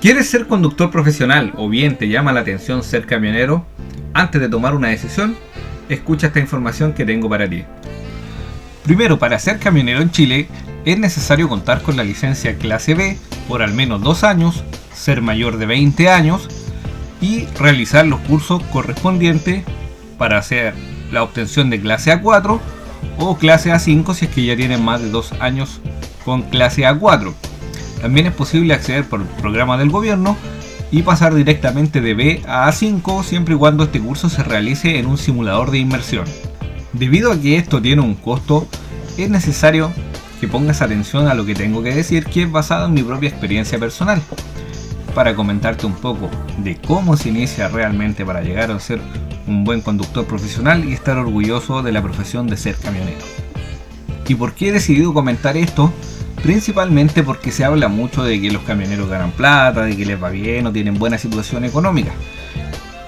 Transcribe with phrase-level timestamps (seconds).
[0.00, 3.66] ¿Quieres ser conductor profesional o bien te llama la atención ser camionero?
[4.14, 5.36] Antes de tomar una decisión,
[5.90, 7.64] escucha esta información que tengo para ti.
[8.82, 10.48] Primero, para ser camionero en Chile
[10.86, 15.58] es necesario contar con la licencia clase B por al menos dos años, ser mayor
[15.58, 16.48] de 20 años
[17.20, 19.64] y realizar los cursos correspondientes
[20.16, 20.72] para hacer
[21.12, 22.58] la obtención de clase A4
[23.18, 25.82] o clase A5 si es que ya tienen más de dos años
[26.24, 27.34] con clase A4.
[28.00, 30.36] También es posible acceder por el programa del gobierno
[30.90, 35.06] y pasar directamente de B a A5 siempre y cuando este curso se realice en
[35.06, 36.24] un simulador de inmersión.
[36.92, 38.66] Debido a que esto tiene un costo,
[39.16, 39.92] es necesario
[40.40, 43.28] que pongas atención a lo que tengo que decir que es basado en mi propia
[43.28, 44.20] experiencia personal,
[45.14, 49.00] para comentarte un poco de cómo se inicia realmente para llegar a ser
[49.46, 53.18] un buen conductor profesional y estar orgulloso de la profesión de ser camionero.
[54.28, 55.92] ¿Y por qué he decidido comentar esto?
[56.42, 60.30] Principalmente porque se habla mucho de que los camioneros ganan plata, de que les va
[60.30, 62.12] bien o tienen buena situación económica.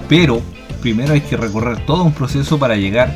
[0.08, 0.42] Pero
[0.80, 3.14] primero hay que recorrer todo un proceso para llegar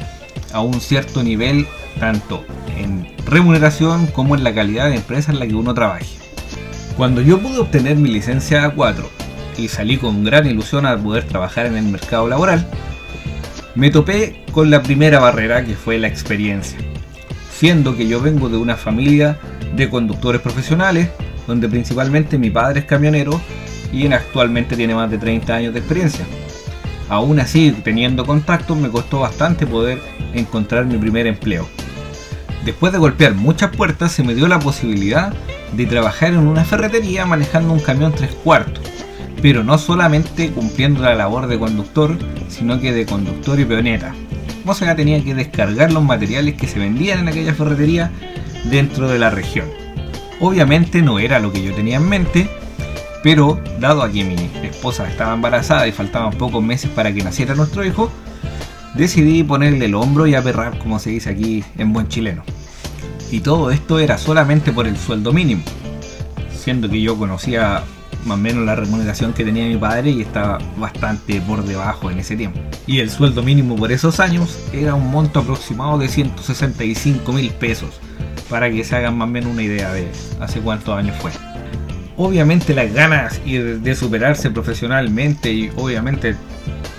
[0.53, 1.67] a un cierto nivel
[2.01, 2.45] tanto
[2.79, 6.07] en remuneración como en la calidad de empresa en la que uno trabaje.
[6.97, 9.05] Cuando yo pude obtener mi licencia A4
[9.59, 12.67] y salí con gran ilusión a poder trabajar en el mercado laboral,
[13.75, 16.79] me topé con la primera barrera que fue la experiencia.
[17.57, 19.39] Siendo que yo vengo de una familia
[19.75, 21.09] de conductores profesionales,
[21.47, 23.41] donde principalmente mi padre es camionero
[23.91, 26.27] y actualmente tiene más de 30 años de experiencia.
[27.09, 30.03] Aún así, teniendo contactos, me costó bastante poder
[30.35, 31.67] encontrar mi primer empleo.
[32.67, 35.33] Después de golpear muchas puertas, se me dio la posibilidad
[35.75, 38.85] de trabajar en una ferretería manejando un camión tres cuartos,
[39.41, 42.19] pero no solamente cumpliendo la labor de conductor,
[42.49, 44.15] sino que de conductor y peoneta.
[44.97, 48.11] Tenía que descargar los materiales que se vendían en aquella ferretería
[48.65, 49.69] dentro de la región.
[50.41, 52.49] Obviamente no era lo que yo tenía en mente,
[53.23, 54.35] pero dado a que mi
[54.67, 58.11] esposa estaba embarazada y faltaban pocos meses para que naciera nuestro hijo,
[58.95, 62.43] decidí ponerle el hombro y aperrar, como se dice aquí en buen chileno.
[63.31, 65.63] Y todo esto era solamente por el sueldo mínimo,
[66.53, 67.85] siendo que yo conocía
[68.27, 72.19] más o menos la remuneración que tenía mi padre y estaba bastante por debajo en
[72.19, 72.61] ese tiempo.
[72.87, 78.01] Y el sueldo mínimo por esos años era un monto aproximado de 165 mil pesos,
[78.51, 80.09] para que se hagan más o menos una idea de
[80.41, 81.31] hace cuántos años fue.
[82.17, 86.35] Obviamente las ganas de superarse profesionalmente y obviamente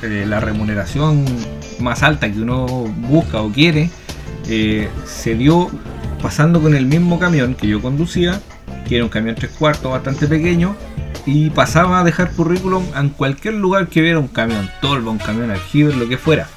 [0.03, 1.25] eh, la remuneración
[1.79, 2.65] más alta que uno
[3.09, 3.89] busca o quiere
[4.47, 5.69] eh, se dio
[6.21, 8.41] pasando con el mismo camión que yo conducía,
[8.87, 10.75] que era un camión tres cuartos bastante pequeño,
[11.27, 15.51] y pasaba a dejar currículum en cualquier lugar que viera un camión Tolva, un camión
[15.51, 16.47] aljibe, lo que fuera,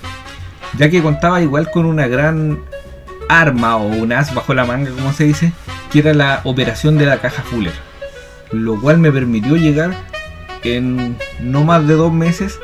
[0.79, 2.61] ya que contaba igual con una gran
[3.29, 5.53] arma o un as bajo la manga, como se dice,
[5.91, 7.75] que era la operación de la caja Fuller,
[8.53, 9.93] lo cual me permitió llegar
[10.63, 12.61] en no más de dos meses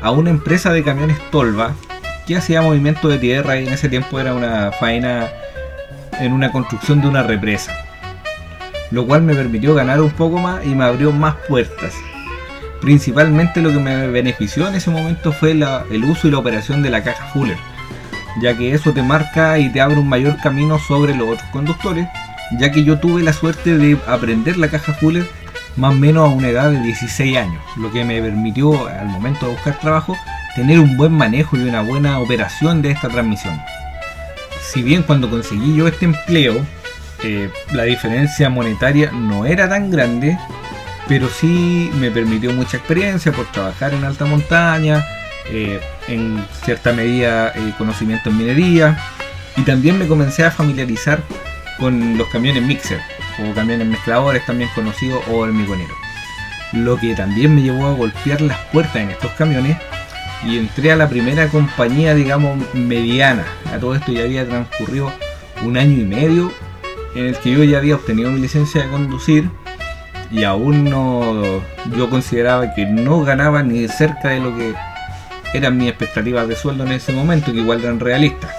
[0.00, 1.74] a una empresa de camiones Tolva
[2.26, 5.28] que hacía movimiento de tierra y en ese tiempo era una faena
[6.18, 7.72] en una construcción de una represa,
[8.92, 11.94] lo cual me permitió ganar un poco más y me abrió más puertas.
[12.80, 16.90] Principalmente lo que me benefició en ese momento fue el uso y la operación de
[16.90, 17.56] la caja Fuller,
[18.42, 22.06] ya que eso te marca y te abre un mayor camino sobre los otros conductores,
[22.58, 25.26] ya que yo tuve la suerte de aprender la caja Fuller
[25.76, 29.46] más o menos a una edad de 16 años, lo que me permitió al momento
[29.46, 30.18] de buscar trabajo
[30.54, 33.58] tener un buen manejo y una buena operación de esta transmisión.
[34.60, 36.62] Si bien cuando conseguí yo este empleo,
[37.24, 40.38] eh, la diferencia monetaria no era tan grande,
[41.08, 45.04] pero sí me permitió mucha experiencia por trabajar en alta montaña,
[45.46, 48.98] eh, en cierta medida eh, conocimiento en minería,
[49.56, 51.22] y también me comencé a familiarizar
[51.78, 53.00] con los camiones mixer
[53.38, 55.94] o camiones mezcladores también conocidos o hormigonero.
[56.72, 59.76] Lo que también me llevó a golpear las puertas en estos camiones
[60.44, 63.44] y entré a la primera compañía, digamos, mediana.
[63.72, 65.12] A todo esto ya había transcurrido
[65.62, 66.52] un año y medio
[67.14, 69.50] en el que yo ya había obtenido mi licencia de conducir
[70.30, 71.62] y aún no,
[71.96, 74.74] yo consideraba que no ganaba ni cerca de lo que
[75.52, 78.50] eran mis expectativas de sueldo en ese momento, que igual eran realistas.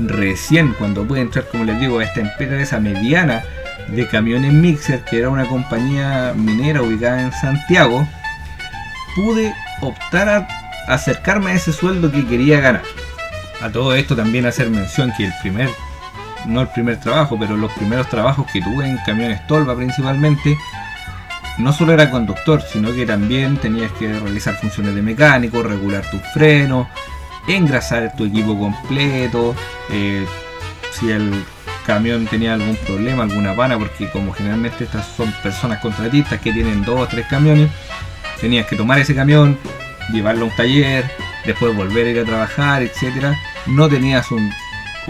[0.00, 3.44] Recién cuando pude entrar, como les digo, a esta empresa mediana
[3.88, 8.06] de camiones Mixer, que era una compañía minera ubicada en Santiago,
[9.14, 10.48] pude optar a
[10.88, 12.82] acercarme a ese sueldo que quería ganar.
[13.60, 15.68] A todo esto también hacer mención que el primer,
[16.46, 20.56] no el primer trabajo, pero los primeros trabajos que tuve en camiones Tolva principalmente,
[21.58, 26.22] no solo era conductor, sino que también tenías que realizar funciones de mecánico, regular tus
[26.32, 26.86] frenos,
[27.46, 29.54] engrasar tu equipo completo,
[29.90, 30.26] eh,
[30.92, 31.44] si el
[31.86, 36.84] camión tenía algún problema, alguna pana, porque como generalmente estas son personas contratistas que tienen
[36.84, 37.70] dos o tres camiones,
[38.40, 39.58] tenías que tomar ese camión,
[40.12, 41.04] llevarlo a un taller,
[41.44, 43.38] después volver a ir a trabajar, etcétera.
[43.66, 44.50] No tenías un,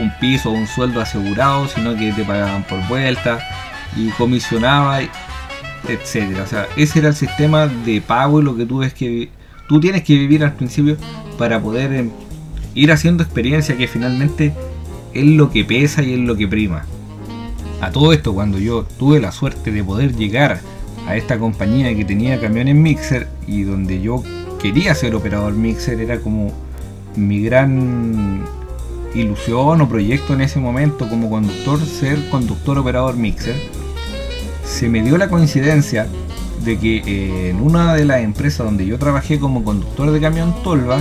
[0.01, 3.39] un piso o un sueldo asegurado, sino que te pagaban por vuelta
[3.97, 5.01] y comisionaba,
[5.89, 6.45] etcétera.
[6.45, 9.29] O sea, ese era el sistema de pago y lo que tú ves que
[9.69, 10.97] tú tienes que vivir al principio
[11.39, 12.11] para poder em,
[12.75, 14.53] ir haciendo experiencia que finalmente
[15.13, 16.85] es lo que pesa y es lo que prima.
[17.81, 20.61] A todo esto, cuando yo tuve la suerte de poder llegar
[21.07, 24.23] a esta compañía que tenía camiones mixer y donde yo
[24.61, 26.53] quería ser operador mixer, era como
[27.17, 28.45] mi gran
[29.15, 33.57] ilusión o proyecto en ese momento como conductor, ser conductor operador mixer.
[34.65, 36.07] Se me dio la coincidencia
[36.65, 40.55] de que eh, en una de las empresas donde yo trabajé como conductor de camión
[40.63, 41.01] Tolva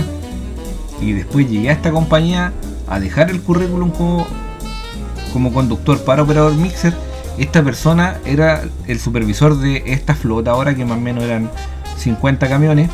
[1.00, 2.52] y después llegué a esta compañía
[2.88, 4.26] a dejar el currículum como,
[5.32, 6.94] como conductor para operador mixer,
[7.38, 11.50] esta persona era el supervisor de esta flota ahora que más o menos eran
[11.96, 12.90] 50 camiones.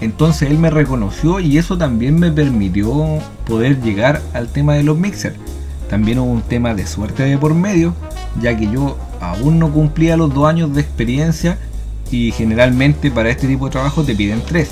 [0.00, 4.98] Entonces él me reconoció y eso también me permitió poder llegar al tema de los
[4.98, 5.36] mixers.
[5.88, 7.94] También hubo un tema de suerte de por medio,
[8.40, 11.58] ya que yo aún no cumplía los dos años de experiencia
[12.10, 14.70] y generalmente para este tipo de trabajo te piden tres.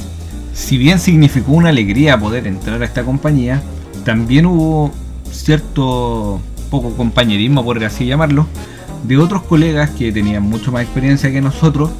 [0.52, 3.62] Si bien significó una alegría poder entrar a esta compañía,
[4.04, 4.92] también hubo
[5.30, 8.46] cierto poco compañerismo, por así llamarlo,
[9.04, 11.90] de otros colegas que tenían mucho más experiencia que nosotros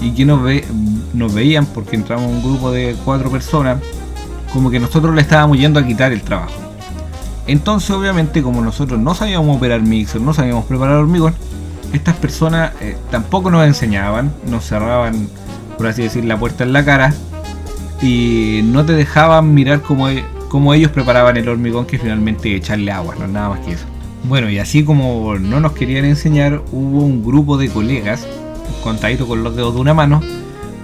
[0.00, 0.64] y que nos, ve,
[1.12, 3.78] nos veían porque entramos en un grupo de cuatro personas,
[4.52, 6.52] como que nosotros le estábamos yendo a quitar el trabajo.
[7.46, 11.34] Entonces, obviamente, como nosotros no sabíamos operar mixer, no sabíamos preparar hormigón,
[11.92, 15.28] estas personas eh, tampoco nos enseñaban, nos cerraban,
[15.76, 17.12] por así decir, la puerta en la cara
[18.00, 20.06] y no te dejaban mirar como
[20.48, 23.86] cómo ellos preparaban el hormigón que finalmente echarle agua, no nada más que eso.
[24.24, 28.26] Bueno, y así como no nos querían enseñar, hubo un grupo de colegas,
[28.80, 30.20] contadito con los dedos de una mano,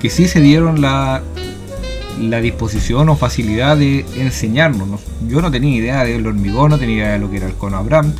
[0.00, 1.22] que sí se dieron la,
[2.20, 5.00] la disposición o facilidad de enseñarnos.
[5.28, 7.76] Yo no tenía idea del hormigón, no tenía idea de lo que era el cono
[7.76, 8.12] Abraham,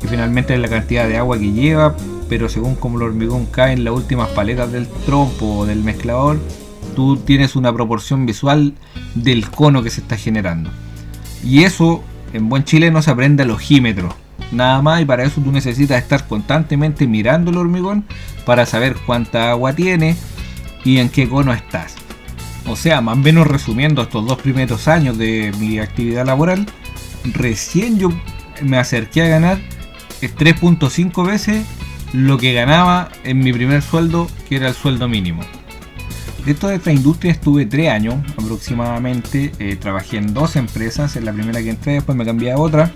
[0.00, 1.96] que finalmente la cantidad de agua que lleva,
[2.28, 6.38] pero según como el hormigón cae en las últimas paletas del trompo o del mezclador,
[6.94, 8.74] tú tienes una proporción visual
[9.14, 10.70] del cono que se está generando.
[11.44, 12.02] Y eso
[12.32, 14.14] en buen chile no se aprende al ojímetro.
[14.50, 18.04] Nada más y para eso tú necesitas estar constantemente mirando el hormigón
[18.46, 20.16] para saber cuánta agua tiene
[20.84, 21.96] y en qué cono estás.
[22.66, 26.66] O sea, más o menos resumiendo estos dos primeros años de mi actividad laboral,
[27.24, 28.10] recién yo
[28.62, 29.58] me acerqué a ganar
[30.20, 31.64] 3.5 veces
[32.12, 35.42] lo que ganaba en mi primer sueldo, que era el sueldo mínimo.
[36.44, 39.52] Dentro de esta industria estuve tres años aproximadamente.
[39.58, 41.16] Eh, trabajé en dos empresas.
[41.16, 42.90] En la primera que entré, después me cambié a otra.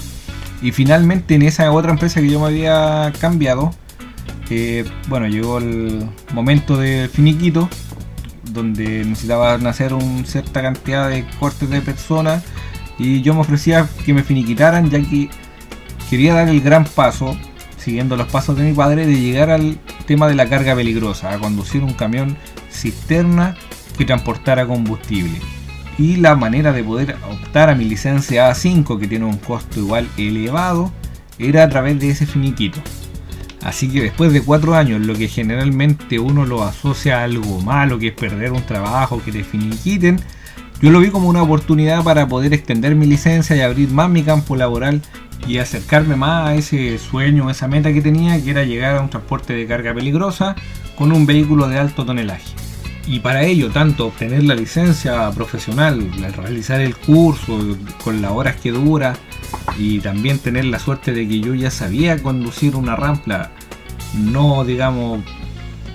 [0.63, 3.73] Y finalmente en esa otra empresa que yo me había cambiado,
[4.55, 7.69] eh, bueno, llegó el momento del finiquito,
[8.53, 12.45] donde necesitaban hacer una cierta cantidad de cortes de personas.
[12.99, 15.31] Y yo me ofrecía que me finiquitaran, ya que
[16.11, 17.37] quería dar el gran paso,
[17.79, 21.39] siguiendo los pasos de mi padre, de llegar al tema de la carga peligrosa, a
[21.39, 22.37] conducir un camión
[22.71, 23.57] cisterna
[23.97, 25.41] que transportara combustible.
[25.99, 30.09] Y la manera de poder optar a mi licencia A5, que tiene un costo igual
[30.17, 30.91] elevado,
[31.39, 32.81] era a través de ese finiquito.
[33.63, 37.99] Así que después de cuatro años, lo que generalmente uno lo asocia a algo malo,
[37.99, 40.21] que es perder un trabajo, que te finiquiten,
[40.81, 44.25] yo lo vi como una oportunidad para poder extender mi licencia y abrir más mi
[44.25, 45.01] campo laboral
[45.47, 49.09] y acercarme más a ese sueño, esa meta que tenía, que era llegar a un
[49.09, 50.57] transporte de carga peligrosa
[50.97, 52.62] con un vehículo de alto tonelaje.
[53.07, 58.71] Y para ello, tanto obtener la licencia profesional, realizar el curso con las horas que
[58.71, 59.15] dura
[59.77, 63.51] y también tener la suerte de que yo ya sabía conducir una rampla,
[64.15, 65.25] no digamos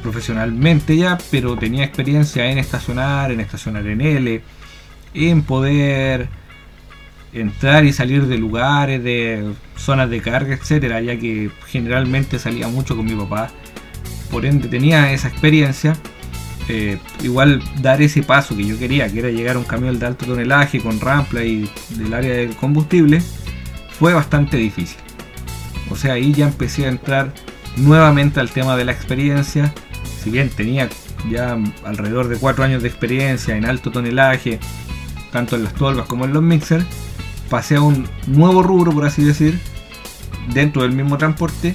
[0.04, 4.42] profesionalmente ya, pero tenía experiencia en estacionar, en estacionar en L,
[5.14, 6.30] en poder
[7.34, 12.96] entrar y salir de lugares, de zonas de carga, etcétera, ya que generalmente salía mucho
[12.96, 13.50] con mi papá,
[14.30, 15.96] por ende tenía esa experiencia
[16.70, 20.06] eh, igual dar ese paso que yo quería, que era llegar a un camión de
[20.06, 23.22] alto tonelaje con rampla y del área del combustible,
[23.98, 24.98] fue bastante difícil.
[25.90, 27.34] O sea, ahí ya empecé a entrar
[27.78, 29.74] nuevamente al tema de la experiencia.
[30.22, 30.90] Si bien tenía
[31.30, 34.60] ya alrededor de 4 años de experiencia en alto tonelaje,
[35.32, 36.86] tanto en las tolvas como en los mixers,
[37.50, 39.60] pasé a un nuevo rubro, por así decir,
[40.54, 41.74] dentro del mismo transporte,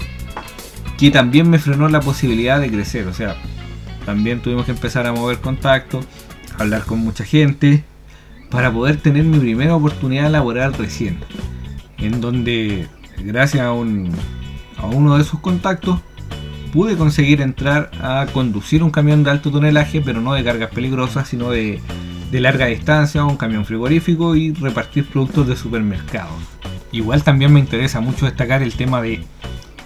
[0.99, 3.07] que también me frenó la posibilidad de crecer.
[3.07, 3.37] O sea,
[4.05, 6.01] también tuvimos que empezar a mover contacto,
[6.59, 7.85] hablar con mucha gente,
[8.51, 11.19] para poder tener mi primera oportunidad laboral recién.
[11.99, 12.89] En donde,
[13.25, 14.13] gracias a un
[14.83, 16.01] a uno de sus contactos,
[16.73, 21.29] pude conseguir entrar a conducir un camión de alto tonelaje, pero no de cargas peligrosas,
[21.29, 21.81] sino de,
[22.31, 26.35] de larga distancia, un camión frigorífico y repartir productos de supermercados.
[26.91, 29.25] Igual también me interesa mucho destacar el tema de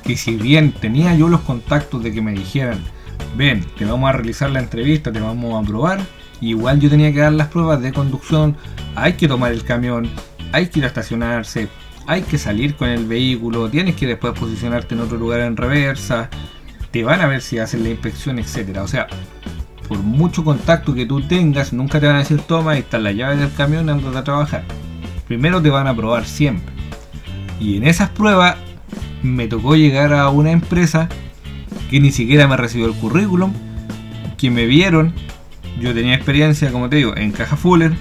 [0.02, 2.78] que si bien tenía yo los contactos de que me dijeran,
[3.37, 6.00] ven, te vamos a realizar la entrevista, te vamos a probar,
[6.40, 8.56] igual yo tenía que dar las pruebas de conducción,
[8.94, 10.08] hay que tomar el camión,
[10.52, 11.68] hay que ir a estacionarse,
[12.06, 16.30] hay que salir con el vehículo, tienes que después posicionarte en otro lugar en reversa,
[16.90, 18.82] te van a ver si hacen la inspección, etcétera.
[18.82, 19.06] O sea,
[19.88, 23.12] por mucho contacto que tú tengas, nunca te van a decir toma, ahí está la
[23.12, 24.64] llave del camión, anda a trabajar.
[25.26, 26.75] Primero te van a probar siempre.
[27.61, 28.56] Y en esas pruebas
[29.23, 31.08] me tocó llegar a una empresa
[31.90, 33.52] que ni siquiera me recibió el currículum,
[34.37, 35.12] que me vieron,
[35.81, 37.93] yo tenía experiencia, como te digo, en caja Fuller,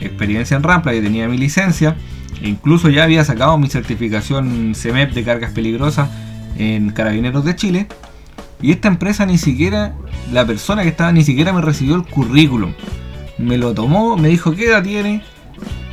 [0.00, 1.96] experiencia en Rampla, yo tenía mi licencia,
[2.42, 6.08] e incluso ya había sacado mi certificación CEMEP de cargas peligrosas
[6.56, 7.86] en Carabineros de Chile,
[8.62, 9.94] y esta empresa ni siquiera,
[10.32, 12.72] la persona que estaba ni siquiera me recibió el currículum.
[13.36, 15.22] Me lo tomó, me dijo, ¿qué edad tiene?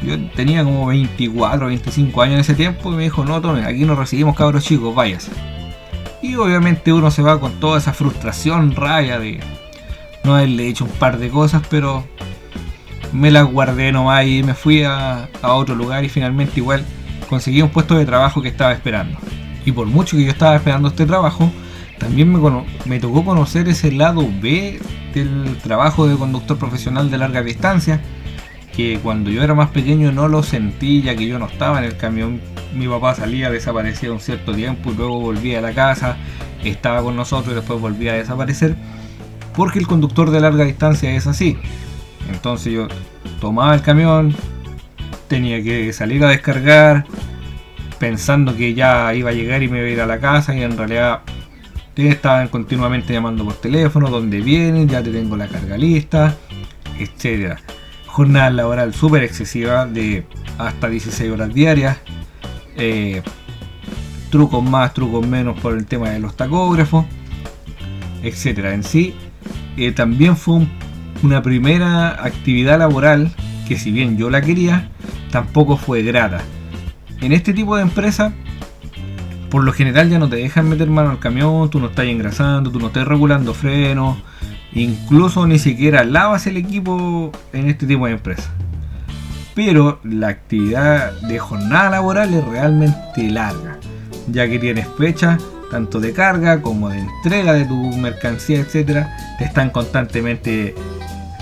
[0.06, 3.66] Yo tenía como 24 o 25 años en ese tiempo y me dijo, no, tome,
[3.66, 5.32] aquí no recibimos cabros chicos, váyase.
[6.22, 9.40] Y obviamente uno se va con toda esa frustración, raya de
[10.24, 12.06] no haberle hecho un par de cosas, pero
[13.12, 16.86] me las guardé nomás y me fui a, a otro lugar y finalmente igual
[17.30, 19.18] conseguí un puesto de trabajo que estaba esperando.
[19.66, 21.52] Y por mucho que yo estaba esperando este trabajo,
[21.98, 22.40] también me,
[22.86, 24.80] me, tocó conocer ese lado B
[25.14, 28.02] del trabajo de conductor profesional de larga distancia,
[28.76, 31.86] que cuando yo era más pequeño no lo sentí ya que yo no estaba en
[31.86, 32.42] el camión.
[32.74, 36.18] Mi papá salía, desaparecía un cierto tiempo y luego volvía a la casa,
[36.64, 38.76] estaba con nosotros y después volvía a desaparecer,
[39.56, 41.58] porque el conductor de larga distancia es así.
[42.32, 42.88] Entonces yo
[43.42, 44.34] tomaba el camión,
[45.28, 47.06] tenía que salir a descargar,
[48.00, 50.64] pensando que ya iba a llegar y me iba a ir a la casa y
[50.64, 51.22] en realidad
[51.94, 56.36] te estaban continuamente llamando por teléfono, dónde vienen, ya te tengo la carga lista,
[56.98, 57.60] etc.
[58.12, 60.26] Jornada laboral súper excesiva de
[60.58, 61.98] hasta 16 horas diarias.
[62.76, 63.22] Eh,
[64.30, 67.06] trucos más, trucos menos por el tema de los tacógrafos,
[68.22, 68.66] etc.
[68.74, 69.16] En sí,
[69.78, 70.68] eh, también fue
[71.24, 73.32] una primera actividad laboral
[73.68, 74.90] que si bien yo la quería,
[75.32, 76.42] tampoco fue grata.
[77.22, 78.34] En este tipo de empresa
[79.52, 82.72] por lo general ya no te dejan meter mano al camión, tú no estás engrasando,
[82.72, 84.18] tú no estás regulando frenos,
[84.74, 88.50] incluso ni siquiera lavas el equipo en este tipo de empresas.
[89.54, 93.78] Pero la actividad de jornada laboral es realmente larga,
[94.28, 95.38] ya que tienes fecha
[95.70, 100.76] tanto de carga como de entrega de tu mercancía, etcétera, te están constantemente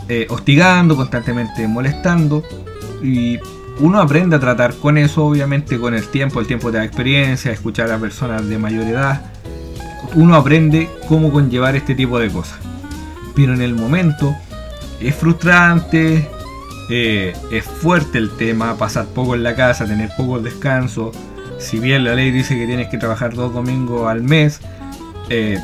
[0.07, 2.43] eh, hostigando, constantemente molestando
[3.03, 3.39] y
[3.79, 7.51] uno aprende a tratar con eso, obviamente, con el tiempo, el tiempo de la experiencia,
[7.51, 9.21] escuchar a personas de mayor edad.
[10.15, 12.68] Uno aprende cómo conllevar este tipo de cosas.
[13.43, 14.35] En el momento
[14.99, 16.27] es frustrante,
[16.89, 21.11] eh, es fuerte el tema, pasar poco en la casa, tener poco descanso.
[21.57, 24.59] Si bien la ley dice que tienes que trabajar dos domingos al mes,
[25.29, 25.57] eh,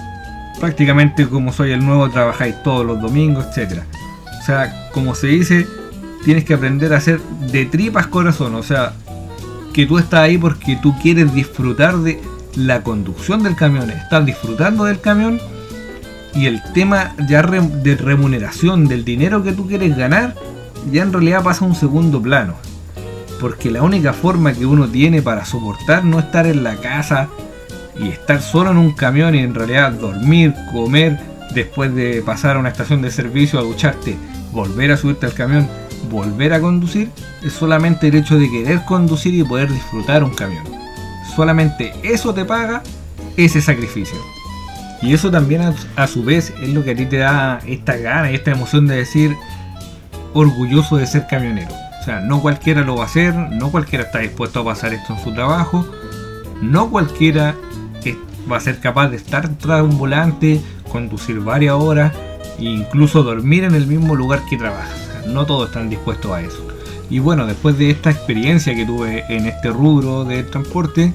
[0.60, 3.82] prácticamente como soy el nuevo trabajáis todos los domingos, etc.
[4.40, 5.68] O sea, como se dice,
[6.24, 8.56] tienes que aprender a hacer de tripas corazón.
[8.56, 8.94] O sea,
[9.74, 12.22] que tú estás ahí porque tú quieres disfrutar de
[12.56, 13.90] la conducción del camión.
[13.90, 15.42] Estás disfrutando del camión
[16.36, 20.36] y el tema ya de remuneración del dinero que tú quieres ganar
[20.92, 22.56] ya en realidad pasa a un segundo plano.
[23.40, 27.28] Porque la única forma que uno tiene para soportar no estar en la casa
[27.98, 31.20] y estar solo en un camión y en realidad dormir, comer,
[31.54, 34.18] después de pasar a una estación de servicio a ducharte,
[34.52, 35.68] volver a subirte al camión
[36.10, 37.10] volver a conducir
[37.44, 40.64] es solamente el hecho de querer conducir y poder disfrutar un camión.
[41.36, 42.84] Solamente eso te paga
[43.38, 44.35] ese sacrificio.
[45.02, 45.62] Y eso también
[45.96, 48.88] a, su vez es lo que a ti te da esta gana y esta emoción
[48.88, 49.36] de decir
[50.34, 51.72] orgulloso de ser camionero.
[52.02, 55.14] O sea, no cualquiera lo va a hacer, no cualquiera está dispuesto a pasar esto
[55.14, 55.86] en su trabajo,
[56.62, 57.56] no cualquiera
[58.52, 60.62] va a ser capaz de estar tras un volante,
[60.92, 62.14] conducir varias horas
[62.60, 66.66] e incluso dormir en el mismo lugar que trabaja no todos están dispuestos a eso.
[67.10, 71.14] Y bueno, después de esta experiencia que tuve en este rubro de transporte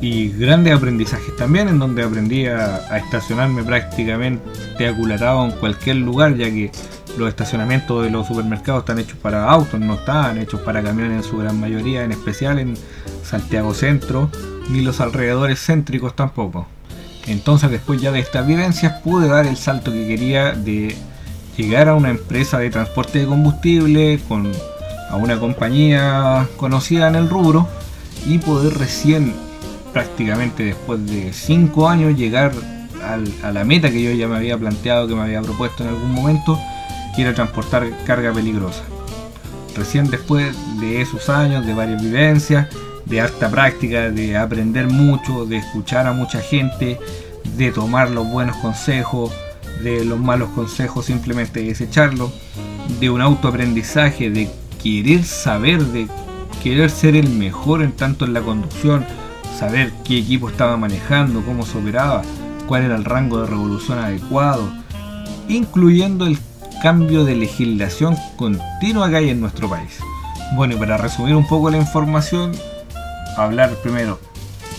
[0.00, 6.46] y grandes aprendizajes también, en donde aprendí a, estacionarme prácticamente aculatado en cualquier lugar, ya
[6.46, 6.70] que
[7.16, 11.30] los estacionamientos de los supermercados están hechos para autos, no están hechos para camiones en
[11.30, 12.76] su gran mayoría, en especial en
[13.22, 14.30] Santiago Centro,
[14.68, 16.66] ni los alrededores céntricos tampoco.
[17.26, 20.94] Entonces después ya de estas vivencias pude dar el salto que quería de
[21.56, 24.52] llegar a una empresa de transporte de combustible, con,
[25.10, 27.66] a una compañía conocida en el rubro
[28.26, 29.45] y poder recién
[29.92, 32.52] prácticamente después de 5 años llegar
[33.42, 36.12] a la meta que yo ya me había planteado, que me había propuesto en algún
[36.12, 36.58] momento,
[37.14, 38.82] que era transportar carga peligrosa.
[39.76, 42.68] Recién después de esos años, de varias vivencias,
[43.04, 46.98] de harta práctica, de aprender mucho, de escuchar a mucha gente,
[47.56, 49.32] de tomar los buenos consejos,
[49.82, 52.32] de los malos consejos simplemente desecharlos,
[52.98, 54.50] de un autoaprendizaje, de
[54.82, 56.08] querer saber, de
[56.62, 59.04] querer ser el mejor en tanto en la conducción,
[59.58, 62.22] saber qué equipo estaba manejando, cómo se operaba,
[62.66, 64.68] cuál era el rango de revolución adecuado,
[65.48, 66.38] incluyendo el
[66.82, 69.98] cambio de legislación continua que hay en nuestro país.
[70.54, 72.52] Bueno, y para resumir un poco la información,
[73.36, 74.18] hablar primero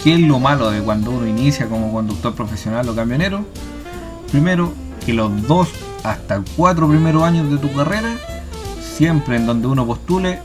[0.03, 3.45] qué es lo malo de cuando uno inicia como conductor profesional o camionero.
[4.31, 4.73] Primero,
[5.05, 5.69] que los dos
[6.03, 8.15] hasta cuatro primeros años de tu carrera,
[8.81, 10.39] siempre en donde uno postule,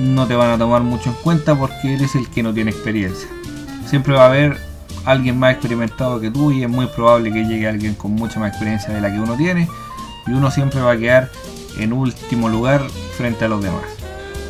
[0.00, 3.28] no te van a tomar mucho en cuenta porque eres el que no tiene experiencia.
[3.94, 4.56] Siempre va a haber
[5.04, 8.48] alguien más experimentado que tú y es muy probable que llegue alguien con mucha más
[8.48, 9.68] experiencia de la que uno tiene
[10.26, 11.30] y uno siempre va a quedar
[11.78, 12.82] en último lugar
[13.16, 13.84] frente a los demás.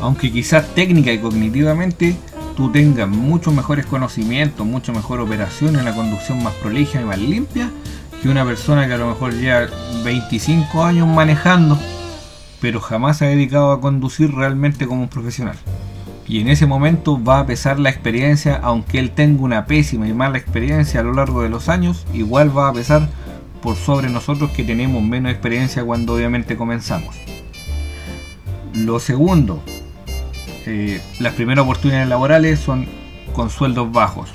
[0.01, 2.17] Aunque quizás técnica y cognitivamente
[2.57, 7.19] tú tengas muchos mejores conocimientos, mucho mejor operación en la conducción más prolija y más
[7.19, 7.69] limpia
[8.23, 9.67] que una persona que a lo mejor lleva
[10.03, 11.77] 25 años manejando,
[12.61, 15.55] pero jamás se ha dedicado a conducir realmente como un profesional.
[16.27, 20.13] Y en ese momento va a pesar la experiencia, aunque él tenga una pésima y
[20.13, 23.07] mala experiencia a lo largo de los años, igual va a pesar
[23.61, 27.15] por sobre nosotros que tenemos menos experiencia cuando obviamente comenzamos.
[28.73, 29.61] Lo segundo,
[30.65, 32.87] eh, las primeras oportunidades laborales son
[33.33, 34.29] con sueldos bajos.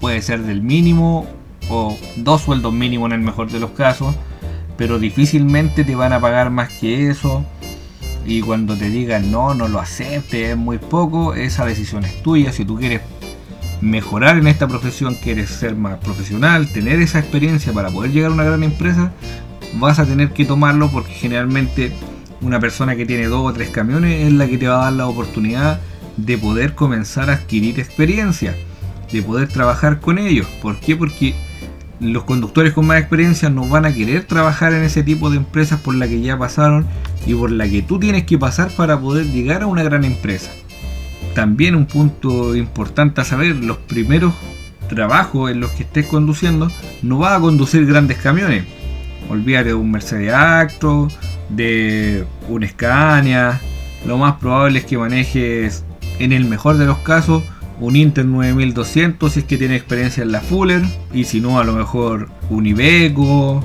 [0.00, 1.26] puede ser del mínimo
[1.68, 4.14] o dos sueldos mínimos en el mejor de los casos,
[4.76, 7.44] pero difícilmente te van a pagar más que eso.
[8.30, 12.52] Y cuando te digan no, no lo aceptes, es muy poco, esa decisión es tuya.
[12.52, 13.00] Si tú quieres
[13.80, 18.34] mejorar en esta profesión, quieres ser más profesional, tener esa experiencia para poder llegar a
[18.34, 19.10] una gran empresa,
[19.80, 21.90] vas a tener que tomarlo porque generalmente
[22.40, 24.92] una persona que tiene dos o tres camiones es la que te va a dar
[24.92, 25.80] la oportunidad
[26.16, 28.54] de poder comenzar a adquirir experiencia,
[29.10, 30.46] de poder trabajar con ellos.
[30.62, 30.94] ¿Por qué?
[30.94, 31.34] Porque
[32.00, 35.80] los conductores con más experiencia no van a querer trabajar en ese tipo de empresas
[35.80, 36.86] por la que ya pasaron
[37.26, 40.50] y por la que tú tienes que pasar para poder llegar a una gran empresa.
[41.34, 44.34] También un punto importante a saber, los primeros
[44.88, 46.68] trabajos en los que estés conduciendo
[47.02, 48.64] no vas a conducir grandes camiones.
[49.28, 51.08] Olvídate de un Mercedes Actro,
[51.50, 53.60] de un Scania.
[54.06, 55.84] Lo más probable es que manejes,
[56.18, 57.44] en el mejor de los casos,
[57.80, 60.82] un Inter 9200 si es que tiene experiencia en la Fuller.
[61.12, 63.64] Y si no, a lo mejor un Iveco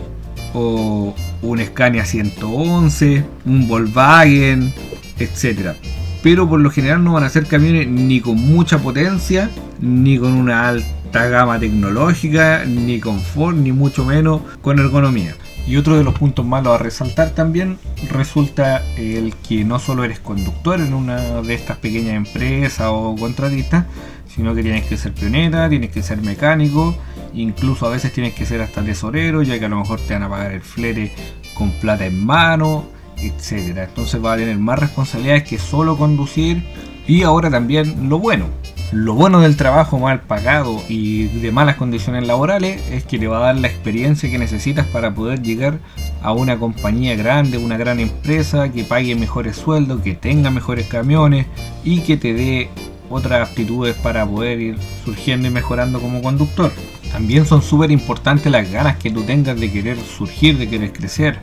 [0.53, 4.73] o un Scania 111, un Volkswagen,
[5.19, 5.75] etc.
[6.23, 9.49] Pero por lo general no van a ser camiones ni con mucha potencia,
[9.79, 15.35] ni con una alta gama tecnológica, ni confort, ni mucho menos con ergonomía.
[15.67, 17.79] Y otro de los puntos malos a resaltar también
[18.11, 23.85] resulta el que no solo eres conductor en una de estas pequeñas empresas o contratistas,
[24.27, 26.95] sino que tienes que ser pionera, tienes que ser mecánico,
[27.33, 30.23] incluso a veces tienes que ser hasta tesorero, ya que a lo mejor te van
[30.23, 31.11] a pagar el flete
[31.55, 32.85] con plata en mano,
[33.17, 33.77] etc.
[33.87, 36.63] Entonces va a tener más responsabilidades que solo conducir
[37.07, 38.47] y ahora también lo bueno,
[38.91, 43.37] lo bueno del trabajo mal pagado y de malas condiciones laborales es que te va
[43.37, 45.79] a dar la experiencia que necesitas para poder llegar
[46.21, 51.47] a una compañía grande, una gran empresa que pague mejores sueldos, que tenga mejores camiones
[51.83, 52.69] y que te dé
[53.09, 56.71] otras aptitudes para poder ir surgiendo y mejorando como conductor.
[57.11, 61.39] También son súper importantes las ganas que tú tengas de querer surgir, de querer crecer,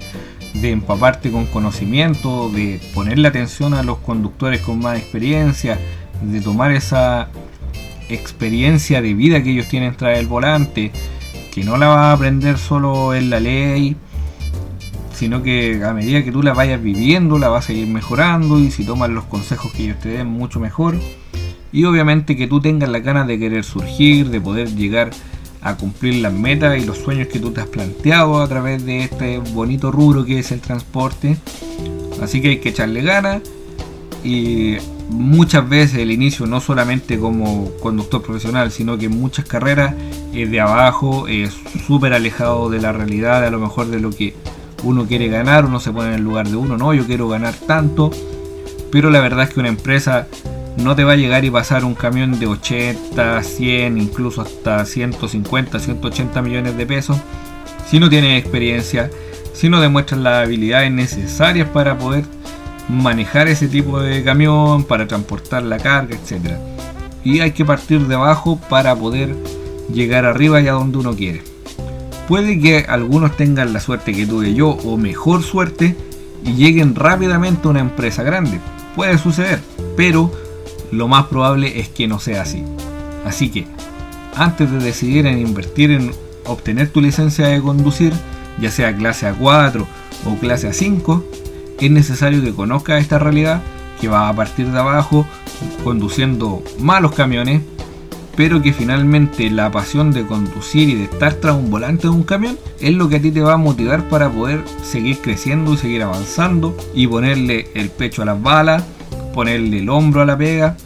[0.55, 5.79] de empaparte con conocimiento, de ponerle atención a los conductores con más experiencia,
[6.23, 7.29] de tomar esa
[8.09, 10.93] experiencia de vida que ellos tienen tras el volante,
[11.53, 13.97] que no la vas a aprender solo en la ley,
[15.15, 18.71] sino que a medida que tú la vayas viviendo, la vas a ir mejorando y
[18.71, 20.97] si tomas los consejos que ellos te den, mucho mejor.
[21.73, 25.11] Y obviamente que tú tengas la ganas de querer surgir, de poder llegar
[25.63, 29.05] a cumplir las metas y los sueños que tú te has planteado a través de
[29.05, 31.37] este bonito rubro que es el transporte.
[32.21, 33.43] Así que hay que echarle ganas
[34.25, 34.77] y
[35.13, 39.95] muchas veces el inicio no solamente como conductor profesional, sino que muchas carreras
[40.33, 41.55] es de abajo, es
[41.87, 44.35] súper alejado de la realidad, a lo mejor de lo que
[44.83, 47.55] uno quiere ganar, uno se pone en el lugar de uno, no, yo quiero ganar
[47.55, 48.11] tanto,
[48.91, 50.27] pero la verdad es que una empresa
[50.77, 55.79] no te va a llegar y pasar un camión de 80, 100, incluso hasta 150,
[55.79, 57.19] 180 millones de pesos
[57.93, 59.11] si no tienes experiencia,
[59.53, 62.25] si no demuestras las habilidades necesarias para poder
[62.89, 66.57] manejar ese tipo de camión, para transportar la carga, etc.
[67.25, 69.35] y hay que partir de abajo para poder
[69.93, 71.43] llegar arriba y a donde uno quiere.
[72.29, 75.97] Puede que algunos tengan la suerte que tuve yo o mejor suerte
[76.45, 78.59] y lleguen rápidamente a una empresa grande.
[78.97, 79.61] Puede suceder,
[79.97, 80.33] pero
[80.91, 82.65] lo más probable es que no sea así.
[83.25, 83.67] Así que,
[84.37, 86.13] antes de decidir en invertir en
[86.47, 88.13] obtener tu licencia de conducir,
[88.61, 89.85] ya sea clase A4
[90.27, 91.23] o clase A5,
[91.87, 93.63] es necesario que conozcas esta realidad
[94.01, 95.27] que va a partir de abajo
[95.85, 97.63] conduciendo malos camiones,
[98.37, 102.23] pero que finalmente la pasión de conducir y de estar tras un volante de un
[102.23, 106.03] camión es lo que a ti te va a motivar para poder seguir creciendo seguir
[106.03, 108.83] avanzando y ponerle el pecho a las balas,
[109.35, 110.77] ponerle el hombro a la pega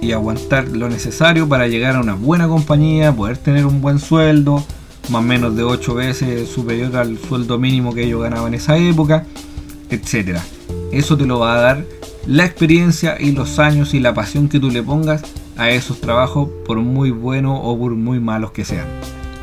[0.00, 4.64] y aguantar lo necesario para llegar a una buena compañía, poder tener un buen sueldo,
[5.10, 8.76] más o menos de 8 veces superior al sueldo mínimo que ellos ganaban en esa
[8.76, 9.24] época,
[9.90, 10.38] etc.
[10.92, 11.84] Eso te lo va a dar
[12.26, 15.22] la experiencia y los años y la pasión que tú le pongas
[15.56, 18.86] a esos trabajos, por muy buenos o por muy malos que sean.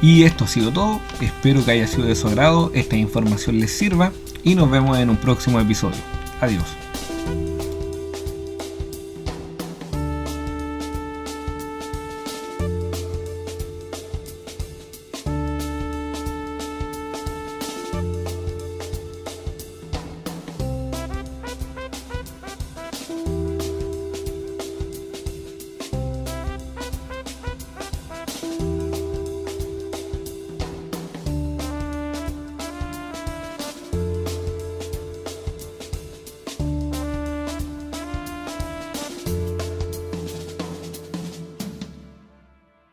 [0.01, 3.71] Y esto ha sido todo, espero que haya sido de su agrado, esta información les
[3.71, 4.12] sirva
[4.43, 5.97] y nos vemos en un próximo episodio.
[6.41, 6.65] Adiós.